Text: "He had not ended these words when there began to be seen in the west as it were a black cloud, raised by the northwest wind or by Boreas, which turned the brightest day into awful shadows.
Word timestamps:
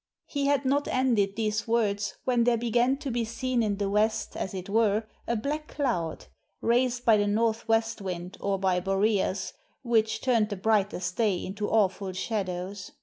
"He 0.35 0.47
had 0.47 0.65
not 0.65 0.87
ended 0.87 1.35
these 1.35 1.67
words 1.67 2.15
when 2.25 2.43
there 2.43 2.57
began 2.57 2.97
to 2.97 3.11
be 3.11 3.23
seen 3.23 3.61
in 3.61 3.77
the 3.77 3.87
west 3.87 4.35
as 4.35 4.55
it 4.55 4.67
were 4.67 5.03
a 5.27 5.35
black 5.35 5.67
cloud, 5.67 6.25
raised 6.59 7.05
by 7.05 7.17
the 7.17 7.27
northwest 7.27 8.01
wind 8.01 8.35
or 8.41 8.57
by 8.57 8.79
Boreas, 8.79 9.53
which 9.83 10.19
turned 10.19 10.49
the 10.49 10.55
brightest 10.55 11.17
day 11.17 11.45
into 11.45 11.69
awful 11.69 12.13
shadows. 12.13 12.93